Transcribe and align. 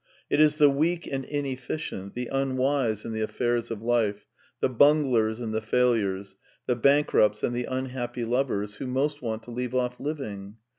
It 0.31 0.39
is 0.39 0.57
the 0.57 0.67
weak 0.67 1.05
and 1.05 1.23
inefficient, 1.25 2.15
the 2.15 2.25
unwise 2.31 3.05
in 3.05 3.13
the 3.13 3.21
affairs 3.21 3.69
of 3.69 3.83
life, 3.83 4.25
the 4.59 4.67
bunglers 4.67 5.39
and 5.39 5.53
the 5.53 5.61
failures, 5.61 6.35
the 6.65 6.75
bankrupts 6.75 7.43
and 7.43 7.55
the 7.55 7.65
unhappy 7.65 8.25
lovers 8.25 8.77
who 8.77 8.87
most 8.87 9.21
want 9.21 9.43
to 9.43 9.51
leave 9.51 9.75
off 9.75 9.99
living. 9.99 10.55